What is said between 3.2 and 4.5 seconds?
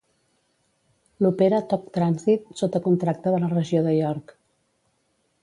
de la regió de York.